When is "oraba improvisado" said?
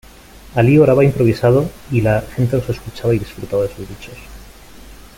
0.79-1.69